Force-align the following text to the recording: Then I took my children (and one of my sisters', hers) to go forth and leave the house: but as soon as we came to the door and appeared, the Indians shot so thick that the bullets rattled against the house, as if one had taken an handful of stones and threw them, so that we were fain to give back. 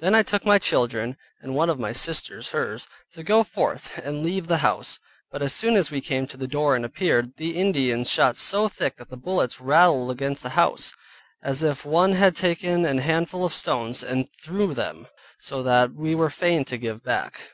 Then 0.00 0.16
I 0.16 0.24
took 0.24 0.44
my 0.44 0.58
children 0.58 1.16
(and 1.40 1.54
one 1.54 1.70
of 1.70 1.78
my 1.78 1.92
sisters', 1.92 2.48
hers) 2.48 2.88
to 3.12 3.22
go 3.22 3.44
forth 3.44 3.96
and 3.98 4.24
leave 4.24 4.48
the 4.48 4.56
house: 4.56 4.98
but 5.30 5.40
as 5.40 5.52
soon 5.52 5.76
as 5.76 5.88
we 5.88 6.00
came 6.00 6.26
to 6.26 6.36
the 6.36 6.48
door 6.48 6.74
and 6.74 6.84
appeared, 6.84 7.36
the 7.36 7.54
Indians 7.56 8.10
shot 8.10 8.36
so 8.36 8.68
thick 8.68 8.96
that 8.96 9.08
the 9.08 9.16
bullets 9.16 9.60
rattled 9.60 10.10
against 10.10 10.42
the 10.42 10.48
house, 10.58 10.92
as 11.44 11.62
if 11.62 11.84
one 11.84 12.14
had 12.14 12.34
taken 12.34 12.84
an 12.84 12.98
handful 12.98 13.44
of 13.44 13.54
stones 13.54 14.02
and 14.02 14.28
threw 14.42 14.74
them, 14.74 15.06
so 15.38 15.62
that 15.62 15.94
we 15.94 16.16
were 16.16 16.28
fain 16.28 16.64
to 16.64 16.76
give 16.76 17.04
back. 17.04 17.52